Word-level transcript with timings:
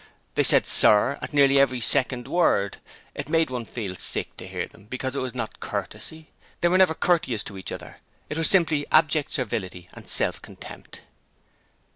They 0.33 0.41
said 0.41 0.65
'Sir' 0.65 1.19
at 1.21 1.31
nearly 1.31 1.59
every 1.59 1.79
second 1.79 2.27
word: 2.27 2.77
it 3.13 3.29
made 3.29 3.51
one 3.51 3.65
feel 3.65 3.93
sick 3.93 4.35
to 4.37 4.47
hear 4.47 4.65
them 4.65 4.85
because 4.85 5.15
it 5.15 5.19
was 5.19 5.35
not 5.35 5.59
courtesy: 5.59 6.31
they 6.61 6.69
were 6.69 6.79
never 6.79 6.95
courteous 6.95 7.43
to 7.43 7.55
each 7.59 7.71
other, 7.71 7.97
it 8.27 8.35
was 8.35 8.49
simply 8.49 8.87
abject 8.91 9.31
servility 9.31 9.89
and 9.93 10.09
self 10.09 10.41
contempt. 10.41 11.01